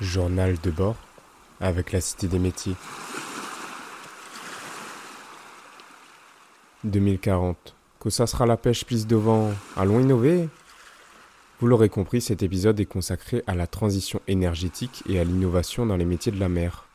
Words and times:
Journal 0.00 0.56
de 0.60 0.72
bord 0.72 0.96
avec 1.60 1.92
la 1.92 2.00
Cité 2.00 2.26
des 2.26 2.40
métiers. 2.40 2.74
2040. 6.82 7.76
Que 8.00 8.10
ça 8.10 8.26
sera 8.26 8.44
la 8.44 8.56
pêche 8.56 8.84
plus 8.84 9.06
devant. 9.06 9.52
Allons 9.76 10.00
innover 10.00 10.48
Vous 11.60 11.68
l'aurez 11.68 11.88
compris, 11.88 12.20
cet 12.20 12.42
épisode 12.42 12.80
est 12.80 12.86
consacré 12.86 13.44
à 13.46 13.54
la 13.54 13.68
transition 13.68 14.20
énergétique 14.26 15.04
et 15.08 15.20
à 15.20 15.24
l'innovation 15.24 15.86
dans 15.86 15.96
les 15.96 16.04
métiers 16.04 16.32
de 16.32 16.40
la 16.40 16.48
mer. 16.48 16.86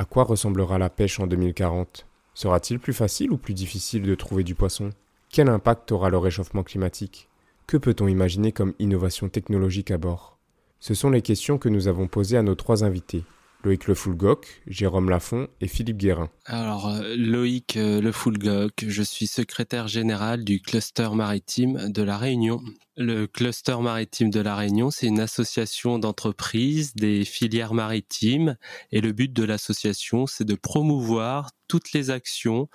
À 0.00 0.04
quoi 0.04 0.24
ressemblera 0.24 0.76
la 0.76 0.90
pêche 0.90 1.20
en 1.20 1.28
2040 1.28 2.04
Sera-t-il 2.34 2.80
plus 2.80 2.94
facile 2.94 3.30
ou 3.30 3.36
plus 3.36 3.54
difficile 3.54 4.02
de 4.02 4.14
trouver 4.16 4.42
du 4.42 4.56
poisson? 4.56 4.90
Quel 5.28 5.48
impact 5.48 5.92
aura 5.92 6.10
le 6.10 6.18
réchauffement 6.18 6.64
climatique? 6.64 7.28
Que 7.68 7.76
peut-on 7.76 8.08
imaginer 8.08 8.50
comme 8.50 8.74
innovation 8.80 9.28
technologique 9.28 9.92
à 9.92 9.98
bord? 9.98 10.39
Ce 10.80 10.94
sont 10.94 11.10
les 11.10 11.20
questions 11.20 11.58
que 11.58 11.68
nous 11.68 11.88
avons 11.88 12.08
posées 12.08 12.38
à 12.38 12.42
nos 12.42 12.54
trois 12.54 12.84
invités. 12.84 13.22
Loïc 13.62 13.88
Le 13.88 13.94
Foulgoc, 13.94 14.62
Jérôme 14.66 15.10
Lafont 15.10 15.48
et 15.60 15.68
Philippe 15.68 15.98
Guérin. 15.98 16.30
Alors, 16.46 16.88
euh, 16.88 17.14
Loïc 17.14 17.76
euh, 17.76 18.00
Le 18.00 18.10
Foulgoc, 18.10 18.84
je 18.86 19.02
suis 19.02 19.26
secrétaire 19.26 19.86
général 19.86 20.44
du 20.44 20.62
cluster 20.62 21.10
maritime 21.14 21.92
de 21.92 22.02
La 22.02 22.16
Réunion. 22.16 22.62
Le 22.96 23.26
cluster 23.26 23.76
maritime 23.82 24.30
de 24.30 24.40
La 24.40 24.56
Réunion, 24.56 24.90
c'est 24.90 25.08
une 25.08 25.20
association 25.20 25.98
d'entreprises 25.98 26.94
des 26.94 27.26
filières 27.26 27.74
maritimes 27.74 28.56
et 28.92 29.02
le 29.02 29.12
but 29.12 29.30
de 29.30 29.44
l'association, 29.44 30.26
c'est 30.26 30.46
de 30.46 30.54
promouvoir 30.54 31.50
toutes 31.68 31.92
les 31.92 32.10
actions 32.10 32.68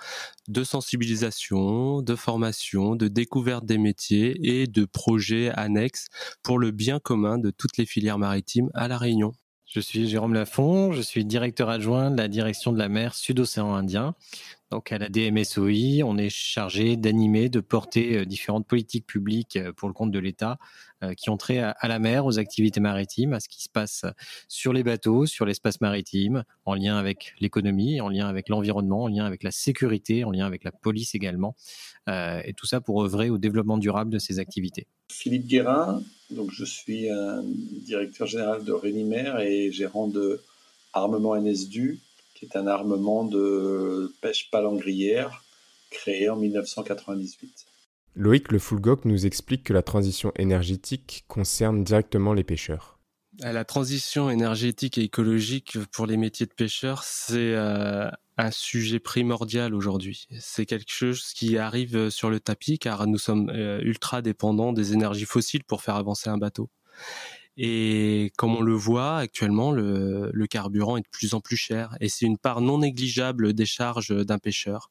de 0.46 0.62
sensibilisation, 0.62 2.00
de 2.00 2.14
formation, 2.14 2.94
de 2.94 3.08
découverte 3.08 3.66
des 3.66 3.78
métiers 3.78 4.38
et 4.40 4.68
de 4.68 4.84
projets 4.84 5.50
annexes 5.50 6.06
pour 6.44 6.60
le 6.60 6.70
bien 6.70 7.00
commun 7.00 7.38
de 7.38 7.50
toutes 7.50 7.76
les 7.76 7.86
filières 7.86 8.18
maritimes 8.18 8.70
à 8.72 8.86
La 8.86 8.98
Réunion. 8.98 9.32
Je 9.66 9.80
suis 9.80 10.08
Jérôme 10.08 10.32
Lafont, 10.32 10.92
je 10.92 11.02
suis 11.02 11.24
directeur 11.24 11.68
adjoint 11.68 12.10
de 12.10 12.16
la 12.16 12.28
direction 12.28 12.72
de 12.72 12.78
la 12.78 12.88
mer 12.88 13.14
Sud-Océan 13.14 13.74
Indien. 13.74 14.14
Donc 14.72 14.90
à 14.90 14.98
la 14.98 15.08
DMSOI, 15.08 16.02
on 16.04 16.18
est 16.18 16.28
chargé 16.28 16.96
d'animer, 16.96 17.48
de 17.48 17.60
porter 17.60 18.18
euh, 18.18 18.24
différentes 18.24 18.66
politiques 18.66 19.06
publiques 19.06 19.56
euh, 19.56 19.72
pour 19.72 19.86
le 19.86 19.94
compte 19.94 20.10
de 20.10 20.18
l'État 20.18 20.58
euh, 21.04 21.14
qui 21.14 21.30
ont 21.30 21.36
trait 21.36 21.58
à 21.58 21.88
la 21.88 21.98
mer, 22.00 22.26
aux 22.26 22.40
activités 22.40 22.80
maritimes, 22.80 23.32
à 23.32 23.38
ce 23.38 23.48
qui 23.48 23.62
se 23.62 23.68
passe 23.68 24.04
sur 24.48 24.72
les 24.72 24.82
bateaux, 24.82 25.24
sur 25.24 25.46
l'espace 25.46 25.80
maritime, 25.80 26.42
en 26.64 26.74
lien 26.74 26.96
avec 26.96 27.34
l'économie, 27.38 28.00
en 28.00 28.08
lien 28.08 28.26
avec 28.26 28.48
l'environnement, 28.48 29.04
en 29.04 29.08
lien 29.08 29.24
avec 29.24 29.44
la 29.44 29.52
sécurité, 29.52 30.24
en 30.24 30.32
lien 30.32 30.46
avec 30.46 30.64
la 30.64 30.72
police 30.72 31.14
également, 31.14 31.54
et 32.08 32.54
tout 32.56 32.66
ça 32.66 32.80
pour 32.80 33.02
œuvrer 33.02 33.28
au 33.28 33.36
développement 33.36 33.76
durable 33.76 34.10
de 34.10 34.18
ces 34.18 34.38
activités. 34.38 34.86
Philippe 35.12 35.46
Guérin, 35.46 36.02
donc 36.30 36.50
je 36.50 36.64
suis 36.64 37.08
directeur 37.84 38.26
général 38.26 38.64
de 38.64 38.72
Rénimer 38.72 39.34
et 39.42 39.70
gérant 39.72 40.08
de 40.08 40.40
Armement 40.94 41.36
NSDU, 41.36 42.00
qui 42.36 42.44
est 42.44 42.56
un 42.56 42.66
armement 42.66 43.24
de 43.24 44.12
pêche 44.20 44.50
palangrière 44.50 45.42
créé 45.90 46.28
en 46.28 46.36
1998. 46.36 47.66
Loïc 48.14 48.52
Le 48.52 48.58
Foulgoc 48.58 49.04
nous 49.04 49.26
explique 49.26 49.64
que 49.64 49.72
la 49.72 49.82
transition 49.82 50.32
énergétique 50.36 51.24
concerne 51.28 51.84
directement 51.84 52.32
les 52.32 52.44
pêcheurs. 52.44 52.98
Euh, 53.44 53.52
la 53.52 53.64
transition 53.64 54.30
énergétique 54.30 54.98
et 54.98 55.02
écologique 55.02 55.78
pour 55.92 56.06
les 56.06 56.16
métiers 56.16 56.46
de 56.46 56.54
pêcheurs, 56.54 57.02
c'est 57.02 57.54
euh, 57.54 58.08
un 58.38 58.50
sujet 58.50 58.98
primordial 58.98 59.74
aujourd'hui. 59.74 60.26
C'est 60.38 60.66
quelque 60.66 60.90
chose 60.90 61.32
qui 61.34 61.58
arrive 61.58 62.08
sur 62.08 62.30
le 62.30 62.40
tapis 62.40 62.78
car 62.78 63.06
nous 63.06 63.18
sommes 63.18 63.50
euh, 63.50 63.80
ultra 63.82 64.22
dépendants 64.22 64.72
des 64.72 64.92
énergies 64.92 65.26
fossiles 65.26 65.64
pour 65.64 65.82
faire 65.82 65.96
avancer 65.96 66.30
un 66.30 66.38
bateau. 66.38 66.70
Et 67.56 68.32
comme 68.36 68.54
on 68.54 68.60
le 68.60 68.74
voit 68.74 69.16
actuellement, 69.16 69.72
le, 69.72 70.46
carburant 70.48 70.96
est 70.96 71.02
de 71.02 71.08
plus 71.10 71.34
en 71.34 71.40
plus 71.40 71.56
cher 71.56 71.96
et 72.00 72.08
c'est 72.08 72.26
une 72.26 72.38
part 72.38 72.60
non 72.60 72.78
négligeable 72.78 73.52
des 73.52 73.66
charges 73.66 74.14
d'un 74.24 74.38
pêcheur. 74.38 74.90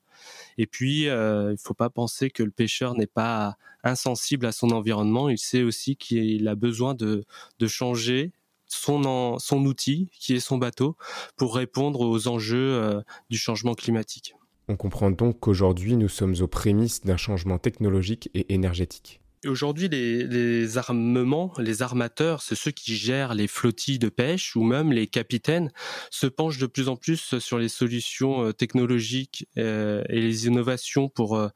Et 0.58 0.66
puis, 0.66 1.08
euh, 1.08 1.50
il 1.50 1.54
ne 1.54 1.58
faut 1.58 1.74
pas 1.74 1.90
penser 1.90 2.30
que 2.30 2.44
le 2.44 2.52
pêcheur 2.52 2.96
n'est 2.96 3.08
pas 3.08 3.58
insensible 3.84 4.46
à 4.46 4.52
son 4.52 4.72
environnement. 4.72 5.30
Il 5.30 5.38
sait 5.38 5.64
aussi 5.64 5.96
qu'il 5.96 6.48
a 6.48 6.56
besoin 6.56 6.96
de, 6.96 7.26
changer 7.68 8.32
son, 8.68 9.38
son 9.38 9.66
outil, 9.66 10.10
qui 10.18 10.34
est 10.34 10.40
son 10.40 10.58
bateau, 10.58 10.96
pour 11.36 11.56
répondre 11.56 12.02
aux 12.02 12.28
enjeux 12.28 12.74
euh, 12.74 13.02
du 13.30 13.38
changement 13.38 13.76
climatique. 13.76 14.36
On 14.68 14.76
comprend 14.76 15.12
donc 15.12 15.40
qu'aujourd'hui, 15.40 15.96
nous 15.96 16.10
sommes 16.10 16.36
aux 16.42 16.48
prémices 16.48 17.02
d'un 17.02 17.18
changement 17.18 17.60
technologique 17.60 18.30
et 18.34 18.54
énergétique. 18.54 19.22
Aujourd'hui, 19.48 19.90
les, 19.90 20.78
armements, 20.78 21.54
les 21.58 21.82
armateurs, 21.82 22.42
c'est 22.42 22.56
ceux 22.56 22.72
qui 22.72 22.96
gèrent 22.96 23.34
les 23.34 23.48
flottilles 23.48 24.00
de 24.00 24.10
pêche 24.10 24.56
ou 24.56 24.64
même 24.64 24.92
les 24.92 25.08
capitaines, 25.08 25.72
se 26.10 26.28
penchent 26.28 26.58
de 26.58 26.66
plus 26.66 26.90
en 26.90 26.96
plus 26.96 27.38
sur 27.40 27.58
les 27.58 27.70
solutions 27.70 28.48
euh, 28.48 28.54
technologiques 28.54 29.48
euh, 29.58 30.04
et 30.10 30.20
les 30.20 30.48
innovations 30.48 31.10
pour 31.10 31.38
euh, 31.38 31.50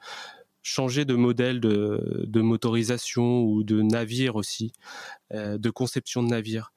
changer 0.62 1.06
de 1.06 1.16
modèle 1.16 1.60
de, 1.60 2.42
motorisation 2.42 3.42
ou 3.42 3.64
de 3.64 3.82
navire 3.82 4.36
aussi, 4.36 4.74
de 5.34 5.70
conception 5.70 6.24
de 6.24 6.30
navire. 6.30 6.72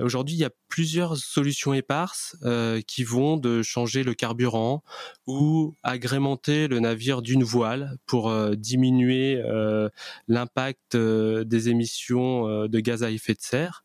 Aujourd'hui, 0.00 0.36
il 0.36 0.38
y 0.38 0.44
a 0.44 0.50
plusieurs 0.68 1.18
solutions 1.18 1.74
éparses 1.74 2.36
euh, 2.44 2.80
qui 2.80 3.04
vont 3.04 3.36
de 3.36 3.60
changer 3.60 4.04
le 4.04 4.14
carburant 4.14 4.82
ou 5.26 5.74
agrémenter 5.82 6.66
le 6.66 6.80
navire 6.80 7.20
d'une 7.20 7.44
voile 7.44 7.98
pour 8.06 8.30
euh, 8.30 8.54
diminuer 8.54 9.42
euh, 9.44 9.90
l'impact 10.28 10.96
des 10.96 11.68
émissions 11.68 12.66
de 12.66 12.80
gaz 12.80 13.02
à 13.02 13.10
effet 13.10 13.34
de 13.34 13.42
serre. 13.42 13.84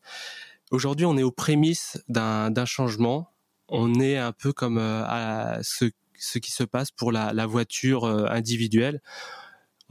Aujourd'hui, 0.70 1.04
on 1.04 1.16
est 1.18 1.22
aux 1.22 1.32
prémices 1.32 2.02
d'un 2.08 2.64
changement. 2.64 3.30
On 3.68 4.00
est 4.00 4.16
un 4.16 4.32
peu 4.32 4.54
comme 4.54 4.78
à 4.78 5.58
ce, 5.62 5.90
ce, 6.18 6.38
qui 6.38 6.52
se 6.52 6.64
passe 6.64 6.90
pour 6.90 7.12
la, 7.12 7.32
la 7.32 7.46
voiture 7.46 8.04
individuelle 8.04 9.00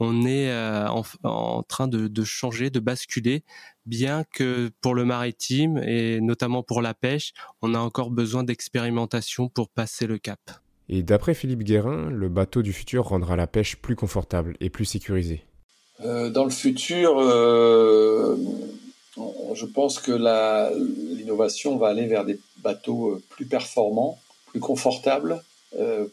on 0.00 0.24
est 0.24 0.50
euh, 0.50 0.86
en, 1.24 1.62
train 1.62 1.88
de, 1.88 2.24
changer, 2.24 2.70
de 2.70 2.80
basculer, 2.80 3.42
bien 3.86 4.24
que 4.32 4.70
pour 4.80 4.94
le 4.94 5.04
maritime 5.04 5.78
et 5.78 6.20
notamment 6.20 6.62
pour 6.62 6.82
la 6.82 6.94
pêche, 6.94 7.32
on 7.62 7.74
a 7.74 7.78
encore 7.78 8.10
besoin 8.10 8.44
d'expérimentation 8.44 9.48
pour 9.48 9.68
passer 9.68 10.06
le 10.06 10.18
cap. 10.18 10.38
Et 10.88 11.02
d'après 11.02 11.34
Philippe 11.34 11.64
Guérin, 11.64 12.10
le 12.10 12.28
bateau 12.28 12.62
du 12.62 12.72
futur 12.72 13.06
rendra 13.06 13.36
la 13.36 13.46
pêche 13.46 13.76
plus 13.76 13.96
confortable 13.96 14.56
et 14.60 14.70
plus 14.70 14.84
sécurisée. 14.84 15.44
Euh, 16.04 16.30
dans 16.30 16.44
le 16.44 16.50
futur, 16.50 17.18
euh, 17.18 18.36
je 19.54 19.66
pense 19.66 19.98
que 19.98 20.12
l'innovation 21.16 21.76
va 21.76 21.88
aller 21.88 22.06
vers 22.06 22.24
des 22.24 22.38
bateaux 22.62 23.20
plus 23.30 23.46
performants, 23.46 24.18
plus 24.46 24.60
confortables 24.60 25.42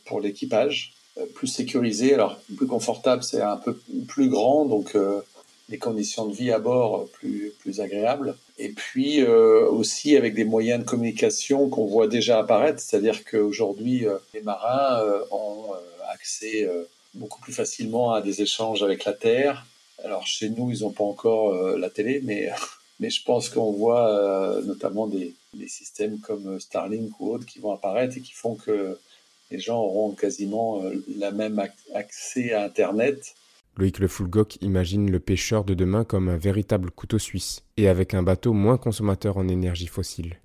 pour 0.06 0.20
l'équipage, 0.20 0.96
euh, 1.18 1.26
plus 1.34 1.48
sécurisé. 1.48 2.14
Alors, 2.14 2.38
plus 2.58 2.68
confortable, 2.68 3.24
c'est 3.24 3.42
un 3.42 3.56
peu 3.56 3.80
plus 4.08 4.28
grand, 4.28 4.66
donc 4.66 4.96
euh, 4.96 5.22
les 5.70 5.78
conditions 5.78 6.26
de 6.26 6.36
vie 6.36 6.52
à 6.52 6.60
bord 6.60 7.08
plus, 7.14 7.54
plus 7.60 7.80
agréables. 7.80 8.36
Et 8.58 8.70
puis 8.70 9.22
euh, 9.22 9.66
aussi 9.70 10.18
avec 10.18 10.36
des 10.36 10.44
moyens 10.44 10.84
de 10.84 10.86
communication 10.86 11.70
qu'on 11.70 11.86
voit 11.86 12.08
déjà 12.08 12.40
apparaître, 12.40 12.82
c'est-à-dire 12.82 13.24
qu'aujourd'hui, 13.24 14.06
les 14.34 14.42
marins 14.42 15.02
ont 15.32 15.72
accès 16.14 16.70
beaucoup 17.14 17.42
plus 17.42 17.54
facilement 17.54 18.14
à 18.14 18.22
des 18.22 18.42
échanges 18.42 18.84
avec 18.84 19.06
la 19.06 19.14
Terre. 19.14 19.66
Alors 20.04 20.28
chez 20.28 20.50
nous, 20.50 20.72
ils 20.72 20.82
n'ont 20.82 20.92
pas 20.92 21.04
encore 21.04 21.78
la 21.78 21.90
télé, 21.90 22.22
mais, 22.24 22.50
mais 23.00 23.10
je 23.10 23.24
pense 23.24 23.50
qu'on 23.50 23.72
voit 23.72 24.62
notamment 24.64 25.08
des, 25.08 25.34
des, 25.54 25.68
systèmes 25.68 26.20
comme 26.20 26.60
Starlink 26.60 27.20
ou 27.20 27.34
autres 27.34 27.46
qui 27.46 27.60
vont 27.60 27.74
apparaître 27.74 28.18
et 28.18 28.22
qui 28.22 28.34
font 28.34 28.56
que 28.56 28.98
les 29.52 29.60
gens 29.60 29.80
auront 29.80 30.12
quasiment 30.12 30.84
euh, 30.84 31.04
la 31.18 31.32
même 31.32 31.62
accès 31.94 32.54
à 32.54 32.64
Internet. 32.64 33.36
Loïc 33.78 34.00
Le 34.00 34.08
Foulgoc 34.08 34.58
imagine 34.62 35.12
le 35.12 35.20
pêcheur 35.20 35.66
de 35.66 35.74
demain 35.74 36.04
comme 36.06 36.30
un 36.30 36.38
véritable 36.38 36.92
couteau 36.92 37.20
suisse 37.20 37.64
et 37.78 37.88
avec 37.88 38.14
un 38.14 38.24
bateau 38.24 38.54
moins 38.54 38.78
consommateur 38.78 39.38
en 39.38 39.48
énergie 39.48 39.88
fossile. 39.88 40.40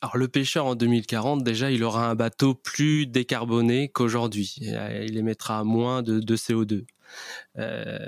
Alors 0.00 0.16
le 0.16 0.28
pêcheur 0.28 0.66
en 0.66 0.74
2040, 0.76 1.42
déjà, 1.42 1.70
il 1.72 1.82
aura 1.82 2.08
un 2.08 2.14
bateau 2.14 2.54
plus 2.54 3.06
décarboné 3.06 3.88
qu'aujourd'hui. 3.88 4.54
Il 4.60 5.16
émettra 5.16 5.64
moins 5.64 6.02
de, 6.02 6.36
CO2. 6.36 6.84
Euh, 7.58 7.98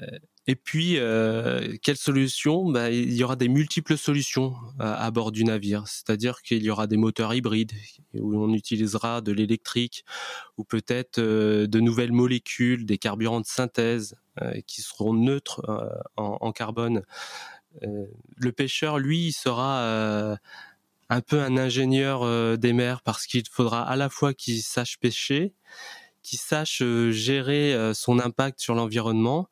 et 0.50 0.56
puis, 0.56 0.99
euh, 0.99 1.76
quelle 1.81 1.97
solution? 1.97 2.69
Bah, 2.69 2.91
Il 2.91 3.12
y 3.12 3.23
aura 3.23 3.37
des 3.37 3.47
multiples 3.47 3.97
solutions 3.97 4.56
euh, 4.81 4.97
à, 4.99 5.12
bord 5.12 5.31
du 5.31 5.44
navire. 5.44 5.87
C'est-à-dire 5.87 6.43
qu'il 6.43 6.64
y 6.64 6.70
aura 6.70 6.88
des 6.88 6.97
moteurs 6.97 7.32
hybrides 7.32 7.70
où 8.14 8.37
on 8.37 8.52
utilisera 8.52 9.20
de 9.20 9.31
l'électrique 9.31 10.05
ou 10.56 10.64
peut-être 10.64 11.20
euh, 11.20 11.69
de 11.69 11.79
nouvelles 11.79 12.11
molécules, 12.11 12.85
des 12.85 12.99
carburants 12.99 13.41
de 13.41 13.47
synthèse 13.47 14.17
qui 14.67 14.81
seront 14.81 15.12
neutres 15.12 15.61
en, 16.17 16.52
carbone. 16.52 17.02
le 17.82 18.52
pêcheur, 18.52 18.99
lui, 18.99 19.32
sera 19.32 20.38
un 21.11 21.20
peu 21.20 21.43
un 21.43 21.58
ingénieur 21.58 22.56
des 22.56 22.73
mers 22.73 23.02
parce 23.02 23.26
qu'il 23.26 23.43
faudra 23.50 23.82
à 23.82 23.97
la 23.97 24.08
fois 24.08 24.32
qu'il 24.32 24.62
sache 24.62 24.97
pêcher, 24.99 25.52
qu'il 26.23 26.38
sache 26.38 26.82
gérer 27.11 27.93
son 27.93 28.19
impact 28.19 28.61
sur 28.61 28.75
l'environnement 28.75 29.50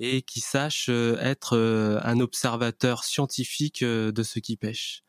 et 0.00 0.22
qui 0.22 0.40
sache 0.40 0.86
euh, 0.88 1.16
être 1.20 1.56
euh, 1.56 2.00
un 2.02 2.18
observateur 2.20 3.04
scientifique 3.04 3.82
euh, 3.82 4.10
de 4.10 4.22
ce 4.22 4.40
qui 4.40 4.56
pêche. 4.56 5.04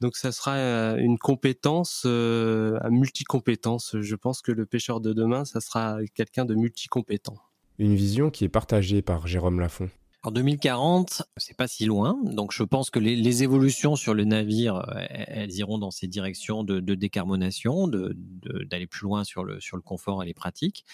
Donc 0.00 0.14
ça 0.14 0.30
sera 0.30 0.58
une 0.98 1.16
compétence 1.16 2.04
à 2.04 2.90
multicompétence. 2.90 3.96
Je 3.98 4.14
pense 4.14 4.42
que 4.42 4.52
le 4.52 4.66
pêcheur 4.66 5.00
de 5.00 5.14
demain, 5.14 5.46
ça 5.46 5.60
sera 5.60 6.00
quelqu'un 6.14 6.44
de 6.44 6.54
multicompétent. 6.54 7.36
Une 7.78 7.94
vision 7.94 8.28
qui 8.28 8.44
est 8.44 8.50
partagée 8.50 9.00
par 9.00 9.26
Jérôme 9.26 9.58
Lafont. 9.58 9.88
En 10.26 10.32
2040, 10.32 11.22
c'est 11.36 11.56
pas 11.56 11.68
si 11.68 11.84
loin, 11.84 12.18
donc 12.24 12.50
je 12.52 12.64
pense 12.64 12.90
que 12.90 12.98
les, 12.98 13.44
évolutions 13.44 13.94
sur 13.94 14.12
le 14.12 14.24
navire, 14.24 14.74
euh, 14.74 15.06
elles 15.08 15.52
iront 15.52 15.78
dans 15.78 15.92
ces 15.92 16.08
directions 16.08 16.64
de, 16.64 16.80
décarbonation, 16.80 17.86
d'aller 17.86 18.88
plus 18.88 19.04
loin 19.04 19.22
sur 19.22 19.44
le, 19.44 19.60
sur 19.60 19.76
le 19.76 19.84
confort 19.84 20.24
et 20.24 20.26
les 20.26 20.34
pratiques, 20.34 20.84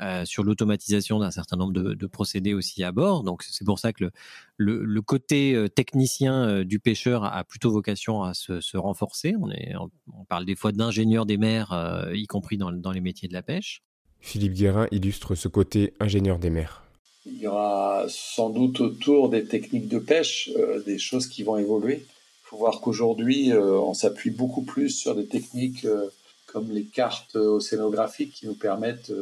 euh, 0.00 0.24
sur 0.24 0.42
l'automatisation 0.42 1.18
d'un 1.18 1.30
certain 1.30 1.58
nombre 1.58 1.74
de, 1.74 2.06
procédés 2.06 2.54
aussi 2.54 2.82
à 2.82 2.90
bord. 2.90 3.24
Donc 3.24 3.42
c'est 3.42 3.66
pour 3.66 3.78
ça 3.78 3.92
que 3.92 4.10
le, 4.56 5.02
côté 5.02 5.54
euh, 5.54 5.68
technicien 5.68 6.64
du 6.64 6.80
pêcheur 6.80 7.24
a 7.24 7.44
plutôt 7.44 7.70
vocation 7.70 8.22
à 8.22 8.32
se, 8.32 8.76
renforcer. 8.78 9.34
On, 9.38 9.50
est, 9.50 9.74
on 9.76 10.24
parle 10.24 10.46
des 10.46 10.56
fois 10.56 10.72
d'ingénieurs 10.72 11.26
des 11.26 11.36
mers, 11.36 12.08
y 12.14 12.26
compris 12.26 12.56
dans, 12.56 12.72
dans 12.72 12.92
les 12.92 13.02
métiers 13.02 13.28
de 13.28 13.34
la 13.34 13.42
pêche. 13.42 13.82
Philippe 14.20 14.54
Guérin 14.54 14.86
illustre 14.92 15.34
ce 15.34 15.48
côté 15.48 15.92
ingénieur 16.00 16.38
des 16.38 16.48
mers. 16.48 16.87
Il 17.26 17.38
y 17.38 17.46
aura 17.46 18.06
sans 18.08 18.50
doute 18.50 18.80
autour 18.80 19.28
des 19.28 19.44
techniques 19.44 19.88
de 19.88 19.98
pêche 19.98 20.50
euh, 20.56 20.82
des 20.82 20.98
choses 20.98 21.26
qui 21.26 21.42
vont 21.42 21.56
évoluer. 21.56 22.06
Il 22.06 22.48
faut 22.48 22.56
voir 22.56 22.80
qu'aujourd'hui, 22.80 23.52
euh, 23.52 23.78
on 23.78 23.94
s'appuie 23.94 24.30
beaucoup 24.30 24.62
plus 24.62 24.90
sur 24.90 25.14
des 25.14 25.26
techniques 25.26 25.84
euh, 25.84 26.08
comme 26.46 26.70
les 26.70 26.84
cartes 26.84 27.36
océanographiques 27.36 28.32
qui 28.32 28.46
nous 28.46 28.54
permettent 28.54 29.12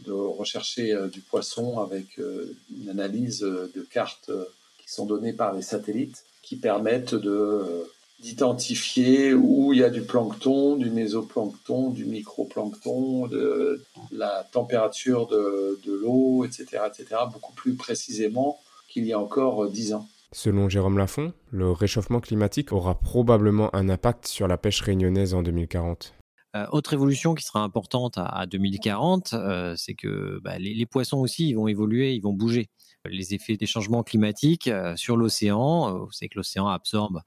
de 0.00 0.12
rechercher 0.12 0.96
du 1.12 1.20
poisson 1.20 1.78
avec 1.78 2.18
une 2.18 2.88
analyse 2.88 3.38
de 3.38 3.86
cartes 3.88 4.32
qui 4.78 4.92
sont 4.92 5.06
données 5.06 5.32
par 5.32 5.54
les 5.54 5.62
satellites 5.62 6.24
qui 6.42 6.56
permettent 6.56 7.14
de 7.14 7.86
d'identifier 8.22 9.34
où 9.34 9.72
il 9.72 9.80
y 9.80 9.84
a 9.84 9.90
du 9.90 10.02
plancton, 10.02 10.76
du 10.76 10.90
mésoplancton, 10.90 11.90
du 11.90 12.04
microplancton, 12.04 13.26
de 13.26 13.82
la 14.12 14.46
température 14.52 15.26
de, 15.26 15.80
de 15.84 15.92
l'eau, 15.92 16.44
etc., 16.44 16.82
etc., 16.86 17.20
beaucoup 17.32 17.52
plus 17.52 17.74
précisément 17.74 18.60
qu'il 18.88 19.04
y 19.04 19.12
a 19.12 19.18
encore 19.18 19.68
dix 19.68 19.92
ans. 19.92 20.08
Selon 20.30 20.68
Jérôme 20.68 20.96
Lafont, 20.96 21.34
le 21.50 21.70
réchauffement 21.72 22.20
climatique 22.20 22.72
aura 22.72 22.98
probablement 22.98 23.74
un 23.74 23.88
impact 23.88 24.26
sur 24.26 24.48
la 24.48 24.56
pêche 24.56 24.80
réunionnaise 24.80 25.34
en 25.34 25.42
2040. 25.42 26.14
Euh, 26.54 26.66
autre 26.70 26.92
évolution 26.92 27.34
qui 27.34 27.44
sera 27.44 27.62
importante 27.62 28.14
à, 28.16 28.46
2040, 28.46 29.32
euh, 29.32 29.74
c'est 29.76 29.94
que 29.94 30.38
bah, 30.42 30.58
les, 30.58 30.86
poissons 30.86 31.18
aussi 31.18 31.48
ils 31.48 31.54
vont 31.54 31.66
évoluer, 31.66 32.14
ils 32.14 32.20
vont 32.20 32.32
bouger. 32.32 32.68
Les 33.04 33.34
effets 33.34 33.56
des 33.56 33.66
changements 33.66 34.02
climatiques 34.02 34.68
euh, 34.68 34.94
sur 34.96 35.16
l'océan, 35.16 36.08
c'est 36.12 36.28
que 36.28 36.38
l'océan 36.38 36.68
absorbe 36.68 37.20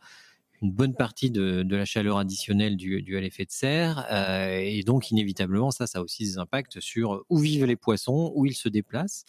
une 0.66 0.72
bonne 0.72 0.96
partie 0.96 1.30
de, 1.30 1.64
la 1.70 1.86
chaleur 1.86 2.18
additionnelle 2.18 2.76
due, 2.76 3.18
à 3.18 3.22
l'effet 3.22 3.46
de 3.46 3.52
serre. 3.52 4.06
Euh, 4.12 4.58
et 4.62 4.82
donc, 4.84 5.12
inévitablement, 5.12 5.72
ça, 5.72 5.86
ça 5.86 6.00
a 6.00 6.02
aussi 6.02 6.24
des 6.24 6.38
impacts 6.40 6.80
sur 6.80 7.24
où 7.30 7.38
vivent 7.38 7.66
les 7.66 7.76
poissons, 7.76 8.32
où 8.36 8.46
ils 8.46 8.56
se 8.56 8.68
déplacent. 8.68 9.26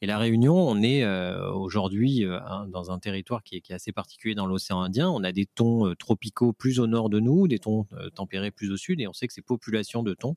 Et 0.00 0.06
la 0.06 0.16
Réunion, 0.16 0.56
on 0.56 0.80
est 0.80 1.02
euh, 1.02 1.52
aujourd'hui 1.52 2.24
euh, 2.24 2.38
dans 2.68 2.92
un 2.92 3.00
territoire 3.00 3.42
qui 3.42 3.56
est, 3.56 3.70
assez 3.72 3.90
particulier 3.90 4.36
dans 4.36 4.46
l'océan 4.46 4.80
Indien. 4.80 5.10
On 5.10 5.24
a 5.24 5.32
des 5.32 5.46
thons 5.46 5.92
tropicaux 5.98 6.52
plus 6.52 6.78
au 6.78 6.86
nord 6.86 7.10
de 7.10 7.18
nous, 7.18 7.48
des 7.48 7.58
thons 7.58 7.86
tempérés 8.14 8.50
plus 8.50 8.70
au 8.70 8.76
sud, 8.76 9.00
et 9.00 9.08
on 9.08 9.12
sait 9.12 9.26
que 9.26 9.34
ces 9.34 9.42
populations 9.42 10.02
de 10.02 10.14
thons 10.14 10.36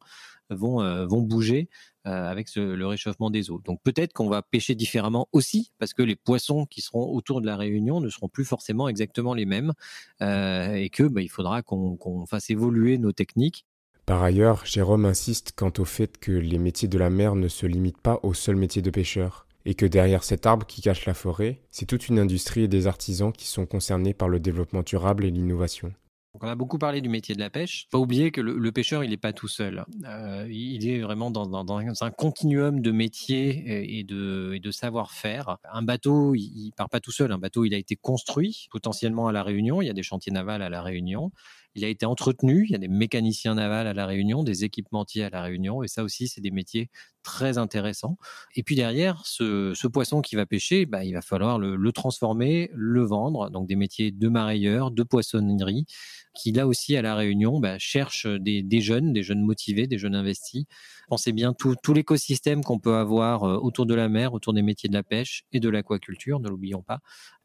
vont, 0.49 1.05
vont 1.05 1.21
bouger 1.21 1.69
avec 2.03 2.53
le 2.55 2.85
réchauffement 2.85 3.29
des 3.29 3.49
eaux. 3.51 3.61
Donc 3.63 3.79
peut-être 3.83 4.11
qu'on 4.13 4.27
va 4.27 4.41
pêcher 4.41 4.75
différemment 4.75 5.29
aussi, 5.31 5.71
parce 5.79 5.93
que 5.93 6.01
les 6.01 6.15
poissons 6.15 6.65
qui 6.65 6.81
seront 6.81 7.13
autour 7.13 7.39
de 7.39 7.45
la 7.45 7.55
Réunion 7.55 8.01
ne 8.01 8.09
seront 8.09 8.27
plus 8.27 8.45
forcément 8.45 8.89
exactement 8.89 9.33
les 9.33 9.45
mêmes, 9.45 9.73
et 10.19 10.89
que 10.91 11.03
bah, 11.03 11.21
il 11.21 11.29
faudra 11.29 11.61
qu'on 11.61 12.25
fasse 12.25 12.49
évoluer 12.49 12.97
nos 12.97 13.13
techniques 13.13 13.65
par 14.07 14.23
ailleurs, 14.23 14.65
Jérôme 14.65 15.05
insiste 15.05 15.53
quant 15.55 15.71
au 15.77 15.85
fait 15.85 16.17
que 16.17 16.31
les 16.31 16.57
métiers 16.57 16.89
de 16.89 16.97
la 16.97 17.09
mer 17.09 17.35
ne 17.35 17.47
se 17.47 17.65
limitent 17.65 18.01
pas 18.01 18.19
au 18.23 18.33
seul 18.33 18.57
métier 18.57 18.81
de 18.81 18.89
pêcheur 18.89 19.45
et 19.65 19.75
que 19.75 19.85
derrière 19.85 20.23
cet 20.23 20.45
arbre 20.45 20.65
qui 20.65 20.81
cache 20.81 21.05
la 21.05 21.13
forêt, 21.13 21.61
c'est 21.71 21.85
toute 21.85 22.07
une 22.07 22.19
industrie 22.19 22.63
et 22.63 22.67
des 22.67 22.87
artisans 22.87 23.31
qui 23.31 23.47
sont 23.47 23.65
concernés 23.65 24.13
par 24.13 24.29
le 24.29 24.39
développement 24.39 24.83
durable 24.83 25.25
et 25.25 25.31
l'innovation. 25.31 25.93
on 26.33 26.47
a 26.47 26.55
beaucoup 26.55 26.77
parlé 26.77 27.01
du 27.01 27.09
métier 27.09 27.35
de 27.35 27.39
la 27.39 27.49
pêche. 27.49 27.87
Pas 27.91 27.97
oublier 27.97 28.31
que 28.31 28.41
le, 28.41 28.71
pêcheur, 28.71 29.03
il 29.03 29.09
n'est 29.11 29.17
pas 29.17 29.33
tout 29.33 29.47
seul. 29.47 29.85
Euh, 30.05 30.47
il 30.49 30.87
est 30.89 31.01
vraiment 31.01 31.29
dans, 31.31 31.77
un 32.01 32.11
continuum 32.11 32.81
de 32.81 32.91
métiers 32.91 33.99
et 33.99 34.03
de, 34.03 34.53
et 34.55 34.59
de 34.59 34.71
savoir-faire. 34.71 35.57
Un 35.71 35.83
bateau, 35.83 36.35
il, 36.35 36.67
ne 36.67 36.75
part 36.75 36.89
pas 36.89 36.99
tout 36.99 37.11
seul. 37.11 37.31
Un 37.31 37.37
bateau, 37.37 37.65
il 37.65 37.73
a 37.73 37.77
été 37.77 37.95
construit 37.95 38.67
potentiellement 38.71 39.27
à 39.27 39.31
la 39.31 39.43
Réunion. 39.43 39.81
Il 39.81 39.87
y 39.87 39.89
a 39.89 39.93
des 39.93 40.03
chantiers 40.03 40.31
navals 40.31 40.61
à 40.61 40.69
la 40.69 40.81
Réunion. 40.81 41.31
Il 41.75 41.85
a 41.85 41.87
été 41.87 42.05
entretenu. 42.05 42.65
Il 42.65 42.71
y 42.71 42.75
a 42.75 42.79
des 42.79 42.87
mécaniciens 42.87 43.55
navals 43.55 43.87
à 43.87 43.93
la 43.93 44.05
Réunion, 44.05 44.43
des 44.43 44.63
équipementiers 44.63 45.23
à 45.23 45.29
la 45.29 45.41
Réunion, 45.41 45.83
et 45.83 45.87
ça 45.87 46.03
aussi, 46.03 46.27
c'est 46.27 46.41
des 46.41 46.51
métiers 46.51 46.89
très 47.23 47.57
intéressants. 47.57 48.17
Et 48.55 48.63
puis 48.63 48.75
derrière, 48.75 49.21
ce, 49.25 49.87
poisson 49.87 50.21
qui 50.21 50.35
va 50.35 50.45
pêcher, 50.45 50.85
bah, 50.85 51.03
il 51.03 51.13
va 51.13 51.21
falloir 51.21 51.59
le, 51.59 51.91
transformer, 51.91 52.69
le 52.73 53.03
vendre. 53.03 53.49
Donc 53.49 53.67
des 53.67 53.75
métiers 53.75 54.11
de 54.11 54.27
marailleurs, 54.27 54.91
de 54.91 55.03
poissonnerie, 55.03 55.85
qui 56.33 56.51
là 56.51 56.67
aussi 56.67 56.95
à 56.95 57.01
la 57.01 57.15
Réunion 57.15 57.59
bah, 57.59 57.77
cherchent 57.77 58.27
des, 58.27 58.81
jeunes, 58.81 59.13
des 59.13 59.23
jeunes 59.23 59.41
motivés, 59.41 59.87
des 59.87 59.97
jeunes 59.97 60.15
investis. 60.15 60.65
Pensez 61.07 61.31
bien 61.31 61.53
tout, 61.53 61.75
l'écosystème 61.93 62.63
qu'on 62.63 62.79
peut 62.79 62.95
avoir 62.95 63.43
euh, 63.43 63.57
autour 63.57 63.85
de 63.85 63.93
la 63.93 64.07
mer, 64.07 64.33
autour 64.33 64.53
des 64.53 64.61
métiers 64.61 64.87
de 64.87 64.93
la 64.93 65.03
pêche 65.03 65.43
et 65.51 65.59
de 65.59 65.67
l'aquaculture, 65.67 66.39
ne 66.39 66.47
l'oublions 66.47 66.81
pas, 66.81 66.99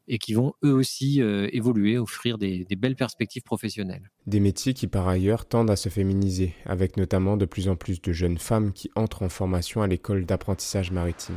et 0.07 0.17
qui 0.17 0.33
vont 0.33 0.53
eux 0.63 0.73
aussi 0.73 1.21
euh, 1.21 1.49
évoluer, 1.51 1.97
offrir 1.97 2.37
des, 2.37 2.65
belles 2.77 2.95
perspectives 2.95 3.43
professionnelles. 3.43 4.09
Des 4.25 4.39
métiers 4.39 4.73
qui 4.73 4.87
par 4.87 5.07
ailleurs 5.07 5.45
tendent 5.45 5.69
à 5.69 5.75
se 5.75 5.89
féminiser, 5.89 6.53
avec 6.65 6.97
notamment 6.97 7.37
de 7.37 7.45
plus 7.45 7.67
en 7.67 7.75
plus 7.75 8.01
de 8.01 8.11
jeunes 8.11 8.37
femmes 8.37 8.71
qui 8.71 8.89
entrent 8.95 9.23
en 9.23 9.29
formation 9.29 9.81
à 9.81 9.87
l'école 9.87 10.25
d'apprentissage 10.25 10.91
maritime. 10.91 11.35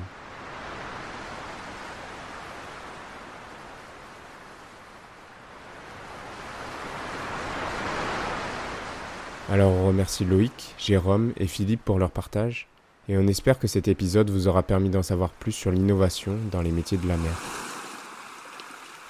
Alors 9.51 9.73
on 9.73 9.89
remercie 9.89 10.25
Loïc, 10.25 10.77
Jérôme 10.79 11.33
et 11.37 11.49
Philippe 11.49 11.85
pour 11.85 11.99
leur 11.99 12.13
partage, 12.13 12.69
et 13.09 13.19
on 13.19 13.27
espère 13.27 13.59
que 13.59 13.67
cet 13.67 13.89
épisode 13.89 14.31
vous 14.31 14.47
aura 14.47 14.63
permis 14.63 14.91
d'en 14.91 15.03
savoir 15.03 15.33
plus 15.33 15.51
sur 15.51 15.73
l'innovation 15.73 16.37
dans 16.53 16.63
les 16.63 16.71
métiers 16.71 16.99
de 16.99 17.09
la 17.09 17.17
mer. 17.17 17.70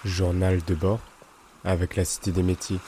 Journal 0.05 0.61
de 0.67 0.75
bord 0.75 1.01
avec 1.65 1.97
la 1.97 2.05
Cité 2.05 2.31
des 2.31 2.43
métiers. 2.43 2.79